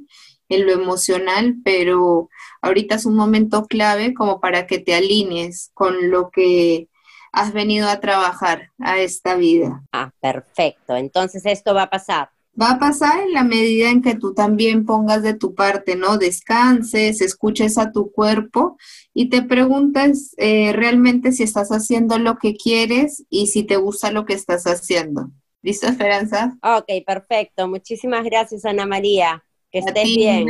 en 0.49 0.65
lo 0.65 0.73
emocional, 0.73 1.55
pero 1.63 2.29
ahorita 2.61 2.95
es 2.95 3.05
un 3.05 3.15
momento 3.15 3.65
clave 3.65 4.13
como 4.13 4.39
para 4.39 4.67
que 4.67 4.79
te 4.79 4.95
alinees 4.95 5.71
con 5.73 6.11
lo 6.11 6.29
que 6.29 6.89
has 7.31 7.51
venido 7.51 7.89
a 7.89 7.99
trabajar 7.99 8.71
a 8.79 8.99
esta 8.99 9.35
vida. 9.35 9.83
Ah, 9.91 10.11
perfecto. 10.21 10.95
Entonces 10.95 11.45
esto 11.45 11.73
va 11.73 11.83
a 11.83 11.89
pasar. 11.89 12.29
Va 12.59 12.71
a 12.71 12.79
pasar 12.79 13.19
en 13.19 13.33
la 13.33 13.43
medida 13.43 13.89
en 13.89 14.01
que 14.01 14.15
tú 14.15 14.33
también 14.33 14.85
pongas 14.85 15.21
de 15.21 15.33
tu 15.33 15.53
parte, 15.53 15.97
¿no? 15.97 16.17
Descanses, 16.17 17.19
escuches 17.19 17.77
a 17.77 17.91
tu 17.91 18.13
cuerpo 18.13 18.77
y 19.13 19.29
te 19.29 19.41
preguntes 19.41 20.33
eh, 20.37 20.71
realmente 20.71 21.33
si 21.33 21.43
estás 21.43 21.69
haciendo 21.71 22.17
lo 22.17 22.37
que 22.37 22.55
quieres 22.55 23.25
y 23.29 23.47
si 23.47 23.63
te 23.63 23.75
gusta 23.75 24.11
lo 24.11 24.25
que 24.25 24.33
estás 24.33 24.63
haciendo. 24.63 25.31
¿Listo, 25.61 25.87
Esperanza? 25.87 26.57
Ok, 26.63 27.03
perfecto. 27.05 27.67
Muchísimas 27.67 28.23
gracias, 28.23 28.63
Ana 28.63 28.85
María. 28.85 29.43
Que 29.71 29.79
estés 29.79 30.15
bien. 30.15 30.47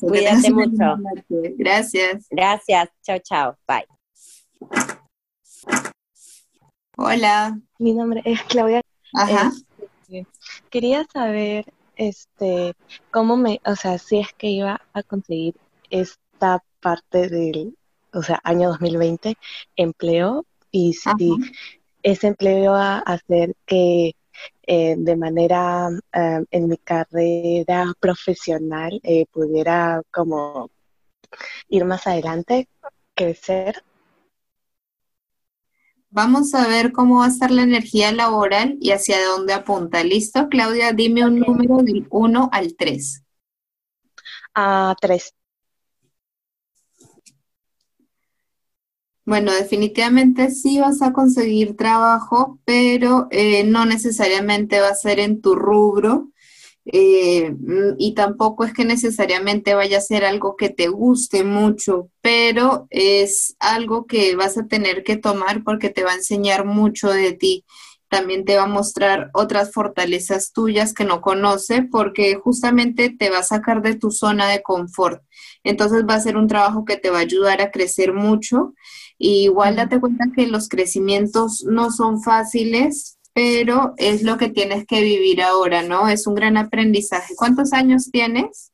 Cuídate 0.00 0.50
mucho. 0.50 0.96
Gracias. 1.58 2.26
Gracias. 2.30 2.88
Chao, 3.02 3.18
chao. 3.18 3.56
Bye. 3.68 3.86
Hola. 6.96 7.58
Mi 7.78 7.92
nombre 7.92 8.22
es 8.24 8.42
Claudia. 8.44 8.80
Ajá. 9.14 9.52
Este, 9.78 10.26
quería 10.70 11.04
saber, 11.12 11.72
este, 11.96 12.74
cómo 13.10 13.36
me, 13.36 13.60
o 13.64 13.76
sea, 13.76 13.98
si 13.98 14.18
es 14.18 14.32
que 14.34 14.48
iba 14.48 14.80
a 14.92 15.02
conseguir 15.02 15.56
esta 15.90 16.62
parte 16.80 17.28
del, 17.28 17.76
o 18.12 18.22
sea, 18.22 18.40
año 18.44 18.70
2020, 18.70 19.36
empleo, 19.76 20.46
y 20.70 20.94
si 20.94 21.10
ese 22.02 22.28
empleo 22.28 22.72
va 22.72 22.96
a 22.96 23.14
hacer 23.14 23.54
que 23.66 24.14
eh, 24.66 24.94
de 24.98 25.16
manera 25.16 25.88
eh, 26.12 26.44
en 26.50 26.68
mi 26.68 26.76
carrera 26.78 27.92
profesional 28.00 29.00
eh, 29.02 29.26
pudiera 29.30 30.02
como 30.10 30.70
ir 31.68 31.84
más 31.84 32.06
adelante, 32.06 32.68
crecer. 33.14 33.82
Vamos 36.10 36.54
a 36.54 36.68
ver 36.68 36.92
cómo 36.92 37.18
va 37.18 37.26
a 37.26 37.28
estar 37.28 37.50
la 37.50 37.62
energía 37.62 38.12
laboral 38.12 38.76
y 38.80 38.92
hacia 38.92 39.24
dónde 39.24 39.52
apunta. 39.52 40.04
¿Listo, 40.04 40.48
Claudia? 40.48 40.92
Dime 40.92 41.24
un 41.24 41.40
número 41.40 41.78
del 41.78 42.06
1 42.08 42.48
al 42.52 42.76
3. 42.76 43.24
A 44.54 44.94
3. 45.00 45.34
Bueno, 49.26 49.52
definitivamente 49.52 50.50
sí 50.50 50.80
vas 50.80 51.00
a 51.00 51.12
conseguir 51.14 51.76
trabajo, 51.76 52.58
pero 52.66 53.26
eh, 53.30 53.64
no 53.64 53.86
necesariamente 53.86 54.80
va 54.80 54.88
a 54.88 54.94
ser 54.94 55.18
en 55.18 55.40
tu 55.40 55.54
rubro. 55.54 56.30
Eh, 56.86 57.50
mm, 57.52 57.96
y 57.98 58.14
tampoco 58.14 58.64
es 58.64 58.74
que 58.74 58.84
necesariamente 58.84 59.74
vaya 59.74 59.98
a 59.98 60.00
ser 60.02 60.24
algo 60.24 60.56
que 60.56 60.70
te 60.70 60.88
guste 60.88 61.44
mucho, 61.44 62.10
pero 62.22 62.86
es 62.90 63.56
algo 63.60 64.06
que 64.06 64.36
vas 64.36 64.58
a 64.58 64.66
tener 64.68 65.04
que 65.04 65.16
tomar 65.16 65.64
porque 65.64 65.90
te 65.90 66.04
va 66.04 66.12
a 66.12 66.16
enseñar 66.16 66.66
mucho 66.66 67.10
de 67.10 67.32
ti. 67.34 67.64
También 68.14 68.44
te 68.44 68.56
va 68.56 68.62
a 68.62 68.68
mostrar 68.68 69.30
otras 69.32 69.72
fortalezas 69.72 70.52
tuyas 70.52 70.94
que 70.94 71.04
no 71.04 71.20
conoce 71.20 71.82
porque 71.82 72.36
justamente 72.36 73.10
te 73.10 73.28
va 73.28 73.38
a 73.38 73.42
sacar 73.42 73.82
de 73.82 73.96
tu 73.96 74.12
zona 74.12 74.48
de 74.50 74.62
confort. 74.62 75.20
Entonces 75.64 76.04
va 76.08 76.14
a 76.14 76.20
ser 76.20 76.36
un 76.36 76.46
trabajo 76.46 76.84
que 76.84 76.96
te 76.96 77.10
va 77.10 77.18
a 77.18 77.22
ayudar 77.22 77.60
a 77.60 77.72
crecer 77.72 78.12
mucho. 78.12 78.72
Y 79.18 79.46
igual 79.46 79.74
date 79.74 79.98
cuenta 79.98 80.26
que 80.32 80.46
los 80.46 80.68
crecimientos 80.68 81.64
no 81.64 81.90
son 81.90 82.22
fáciles, 82.22 83.18
pero 83.32 83.94
es 83.96 84.22
lo 84.22 84.38
que 84.38 84.48
tienes 84.48 84.86
que 84.86 85.02
vivir 85.02 85.42
ahora, 85.42 85.82
¿no? 85.82 86.08
Es 86.08 86.28
un 86.28 86.36
gran 86.36 86.56
aprendizaje. 86.56 87.34
¿Cuántos 87.34 87.72
años 87.72 88.12
tienes? 88.12 88.70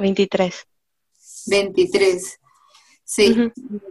23. 0.00 0.54
23. 1.48 2.40
Sí, 3.04 3.36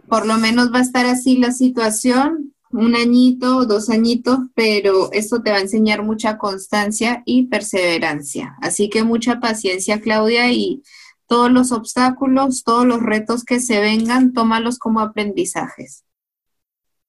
por 0.08 0.26
lo 0.26 0.36
menos 0.38 0.72
va 0.74 0.78
a 0.78 0.82
estar 0.82 1.06
así 1.06 1.36
la 1.36 1.52
situación, 1.52 2.53
un 2.74 2.96
añito, 2.96 3.64
dos 3.66 3.88
añitos, 3.88 4.38
pero 4.54 5.12
esto 5.12 5.42
te 5.42 5.50
va 5.50 5.58
a 5.58 5.60
enseñar 5.60 6.02
mucha 6.02 6.38
constancia 6.38 7.22
y 7.24 7.46
perseverancia. 7.46 8.56
Así 8.60 8.90
que 8.90 9.04
mucha 9.04 9.38
paciencia, 9.38 10.00
Claudia, 10.00 10.50
y 10.52 10.82
todos 11.26 11.50
los 11.50 11.70
obstáculos, 11.72 12.64
todos 12.64 12.84
los 12.84 13.00
retos 13.00 13.44
que 13.44 13.60
se 13.60 13.80
vengan, 13.80 14.32
tómalos 14.32 14.78
como 14.78 15.00
aprendizajes. 15.00 16.04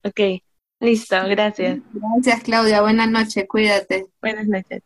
Ok, 0.04 0.40
listo, 0.78 1.16
gracias. 1.28 1.80
Gracias, 1.92 2.42
Claudia. 2.44 2.82
Buenas 2.82 3.10
noches, 3.10 3.44
cuídate. 3.48 4.06
Buenas 4.20 4.46
noches. 4.46 4.82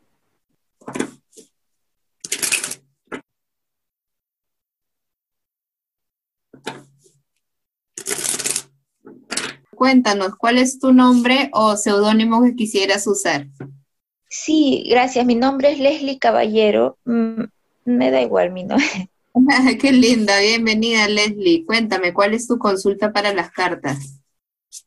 Cuéntanos, 9.80 10.36
¿cuál 10.36 10.58
es 10.58 10.78
tu 10.78 10.93
nombre 10.93 11.49
o 11.54 11.75
seudónimo 11.75 12.43
que 12.45 12.54
quisieras 12.54 13.06
usar? 13.06 13.47
Sí, 14.28 14.84
gracias. 14.90 15.25
Mi 15.25 15.36
nombre 15.36 15.73
es 15.73 15.78
Leslie 15.78 16.19
Caballero. 16.19 16.99
Mm, 17.06 17.45
me 17.86 18.10
da 18.10 18.21
igual 18.21 18.52
mi 18.52 18.64
nombre. 18.64 19.08
Qué 19.80 19.90
linda, 19.90 20.38
bienvenida 20.38 21.08
Leslie. 21.08 21.64
Cuéntame, 21.64 22.12
¿cuál 22.12 22.34
es 22.34 22.47
tu 22.47 22.58
consulta 22.58 23.10
para 23.10 23.32
las 23.32 23.52
cartas? 23.52 24.21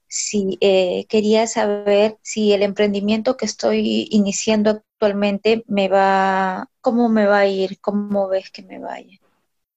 Sí, 0.07 0.59
eh, 0.61 1.07
quería 1.09 1.47
saber 1.47 2.19
si 2.21 2.53
el 2.53 2.61
emprendimiento 2.61 3.35
que 3.35 3.47
estoy 3.47 4.07
iniciando 4.11 4.69
actualmente 4.69 5.63
me 5.65 5.87
va, 5.87 6.69
¿cómo 6.81 7.09
me 7.09 7.25
va 7.25 7.39
a 7.39 7.47
ir? 7.47 7.79
¿Cómo 7.81 8.27
ves 8.27 8.51
que 8.51 8.61
me 8.61 8.77
vaya? 8.77 9.17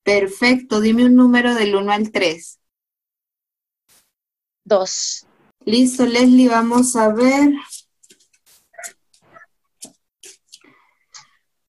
Perfecto, 0.03 0.83
dime 0.83 1.07
un 1.07 1.17
número 1.17 1.55
del 1.55 1.75
1 1.75 1.91
al 1.91 2.11
3. 2.11 2.59
Dos. 4.67 5.25
Listo, 5.65 6.05
Leslie, 6.05 6.49
vamos 6.49 6.97
a 6.97 7.13
ver. 7.13 7.53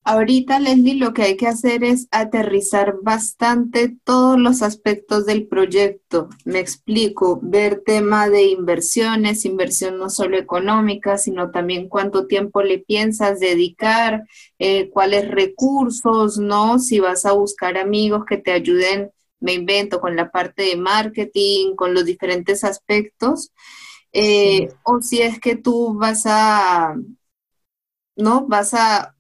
Ahorita, 0.04 0.58
Leslie, 0.58 0.96
lo 0.96 1.14
que 1.14 1.22
hay 1.22 1.38
que 1.38 1.46
hacer 1.46 1.84
es 1.84 2.08
aterrizar 2.10 2.96
bastante 3.04 3.96
todos 4.04 4.40
los 4.40 4.64
aspectos 4.64 5.28
del 5.28 5.46
proyecto. 5.46 6.30
Me 6.44 6.58
explico, 6.58 7.40
ver 7.44 7.84
tema 7.86 8.30
de 8.30 8.46
inversiones, 8.46 9.46
inversión 9.46 10.00
no 10.00 10.10
solo 10.10 10.36
económica, 10.36 11.20
sino 11.20 11.52
también 11.52 11.90
cuánto 11.90 12.26
tiempo 12.26 12.64
le 12.64 12.80
piensas 12.80 13.40
dedicar, 13.40 14.24
eh, 14.58 14.90
cuáles 14.90 15.28
recursos, 15.28 16.40
¿no? 16.40 16.80
Si 16.80 17.00
vas 17.00 17.26
a 17.26 17.34
buscar 17.34 17.78
amigos 17.78 18.24
que 18.28 18.38
te 18.38 18.54
ayuden, 18.54 19.12
me 19.40 19.54
invento, 19.54 20.00
con 20.00 20.16
la 20.16 20.32
parte 20.32 20.64
de 20.64 20.76
marketing, 20.78 21.76
con 21.76 21.94
los 21.94 22.06
diferentes 22.06 22.64
aspectos. 22.64 23.52
Eh, 24.14 24.70
o 24.84 25.02
si 25.02 25.22
es 25.22 25.40
que 25.40 25.56
tú 25.56 25.94
vas 25.94 26.24
a, 26.26 26.96
¿no? 28.16 28.48
Vas 28.48 28.74
a 28.74 29.14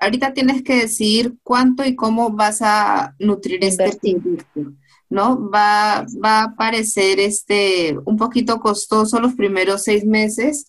ahorita 0.00 0.32
tienes 0.32 0.62
que 0.62 0.74
decidir 0.76 1.36
cuánto 1.42 1.84
y 1.84 1.94
cómo 1.94 2.30
vas 2.30 2.62
a 2.62 3.14
nutrir 3.18 3.62
este 3.62 3.96
proyecto, 3.96 4.72
¿no? 5.10 5.50
Va, 5.50 6.06
va 6.24 6.42
a 6.42 6.56
parecer 6.56 7.20
este, 7.20 7.96
un 8.04 8.16
poquito 8.16 8.58
costoso 8.60 9.20
los 9.20 9.34
primeros 9.34 9.84
seis 9.84 10.04
meses, 10.04 10.66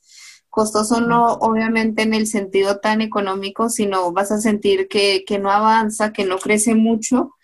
costoso 0.49 0.99
no 0.99 1.33
obviamente 1.35 2.03
en 2.03 2.13
el 2.13 2.27
sentido 2.27 2.79
tan 2.79 3.01
económico, 3.01 3.69
sino 3.69 4.11
vas 4.11 4.31
a 4.31 4.41
sentir 4.41 4.89
que, 4.89 5.23
que 5.25 5.39
no 5.39 5.49
avanza, 5.49 6.11
que 6.11 6.25
no 6.25 6.37
crece 6.37 6.75
mucho, 6.75 7.35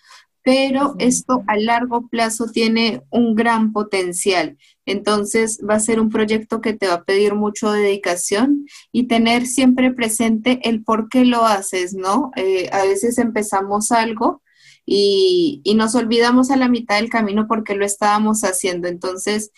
pero 0.47 0.95
esto 0.97 1.43
a 1.45 1.57
largo 1.57 2.07
plazo 2.07 2.45
tiene 2.45 3.01
un 3.09 3.35
gran 3.35 3.73
potencial. 3.73 4.57
Entonces 4.85 5.59
va 5.69 5.73
a 5.73 5.81
ser 5.81 5.99
un 5.99 6.07
proyecto 6.07 6.61
que 6.61 6.71
te 6.71 6.87
va 6.87 6.93
a 6.93 7.03
pedir 7.03 7.35
mucho 7.35 7.69
dedicación 7.69 8.65
y 8.93 9.07
tener 9.07 9.45
siempre 9.45 9.91
presente 9.91 10.61
el 10.63 10.85
por 10.85 11.09
qué 11.09 11.25
lo 11.25 11.45
haces, 11.45 11.95
¿no? 11.95 12.31
Eh, 12.37 12.69
a 12.71 12.83
veces 12.83 13.17
empezamos 13.17 13.91
algo 13.91 14.41
y, 14.85 15.59
y 15.65 15.75
nos 15.75 15.95
olvidamos 15.95 16.49
a 16.49 16.55
la 16.55 16.69
mitad 16.69 16.95
del 16.95 17.09
camino 17.09 17.45
porque 17.49 17.75
lo 17.75 17.83
estábamos 17.83 18.45
haciendo. 18.45 18.87
Entonces 18.87 19.51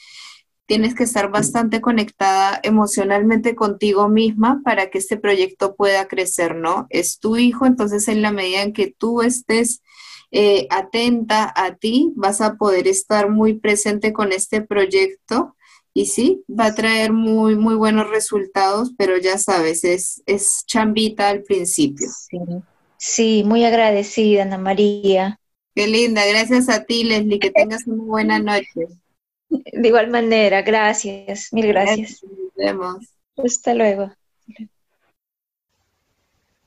tienes 0.65 0.95
que 0.95 1.03
estar 1.03 1.29
bastante 1.29 1.81
conectada 1.81 2.59
emocionalmente 2.63 3.55
contigo 3.55 4.09
misma 4.09 4.61
para 4.65 4.89
que 4.89 4.97
este 4.97 5.17
proyecto 5.17 5.75
pueda 5.75 6.07
crecer, 6.07 6.55
¿no? 6.55 6.87
Es 6.89 7.19
tu 7.19 7.37
hijo, 7.37 7.67
entonces 7.67 8.07
en 8.07 8.23
la 8.23 8.31
medida 8.31 8.63
en 8.63 8.73
que 8.73 8.87
tú 8.97 9.21
estés 9.21 9.83
eh, 10.31 10.67
atenta 10.69 11.51
a 11.55 11.75
ti, 11.75 12.11
vas 12.15 12.41
a 12.41 12.55
poder 12.55 12.87
estar 12.87 13.29
muy 13.29 13.59
presente 13.59 14.13
con 14.13 14.31
este 14.31 14.61
proyecto 14.61 15.55
y 15.93 16.05
sí, 16.05 16.43
va 16.47 16.67
a 16.67 16.75
traer 16.75 17.11
muy, 17.11 17.55
muy 17.55 17.75
buenos 17.75 18.09
resultados, 18.09 18.93
pero 18.97 19.17
ya 19.17 19.37
sabes, 19.37 19.83
es, 19.83 20.21
es 20.25 20.63
chambita 20.65 21.29
al 21.29 21.43
principio. 21.43 22.07
Sí. 22.97 23.43
muy 23.43 23.65
agradecida, 23.65 24.43
Ana 24.43 24.57
María. 24.57 25.39
Qué 25.75 25.87
linda, 25.87 26.25
gracias 26.25 26.69
a 26.69 26.85
ti, 26.85 27.03
Leslie, 27.03 27.39
que 27.39 27.51
tengas 27.51 27.87
una 27.87 28.03
buena 28.03 28.39
noche. 28.39 28.87
De 29.49 29.87
igual 29.87 30.09
manera, 30.09 30.61
gracias, 30.61 31.51
mil 31.51 31.67
gracias. 31.67 32.23
Nos 32.23 32.53
vemos. 32.55 32.97
Hasta 33.35 33.73
luego. 33.73 34.11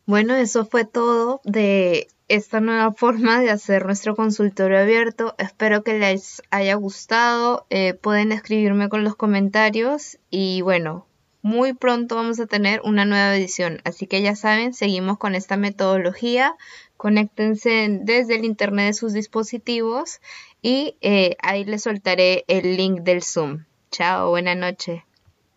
Bueno, 0.05 0.35
eso 0.35 0.67
fue 0.67 0.85
todo 0.85 1.41
de 1.45 2.09
esta 2.35 2.61
nueva 2.61 2.93
forma 2.97 3.41
de 3.41 3.51
hacer 3.51 3.85
nuestro 3.85 4.17
consultorio 4.17 4.79
abierto. 4.79 5.35
Espero 5.39 5.85
que 5.85 5.99
les 5.99 6.43
haya 6.51 6.75
gustado. 6.75 7.67
Eh, 7.71 7.95
pueden 7.95 8.33
escribirme 8.33 8.89
con 8.89 9.05
los 9.05 9.17
comentarios 9.17 10.19
y 10.31 10.63
bueno, 10.63 11.07
muy 11.43 11.75
pronto 11.75 12.17
vamos 12.17 12.41
a 12.41 12.47
tener 12.47 12.81
una 12.85 13.05
nueva 13.05 13.37
edición. 13.37 13.81
Así 13.85 14.07
que 14.07 14.23
ya 14.23 14.35
saben, 14.35 14.73
seguimos 14.73 15.19
con 15.19 15.35
esta 15.35 15.57
metodología. 15.57 16.55
Conéctense 16.97 17.89
desde 18.01 18.37
el 18.37 18.45
internet 18.45 18.87
de 18.87 18.93
sus 18.95 19.13
dispositivos 19.13 20.21
y 20.63 20.97
eh, 21.01 21.37
ahí 21.43 21.65
les 21.65 21.83
soltaré 21.83 22.45
el 22.49 22.77
link 22.77 23.01
del 23.01 23.23
Zoom. 23.23 23.65
Chao, 23.91 24.31
buena 24.31 24.55
noche. 24.55 25.05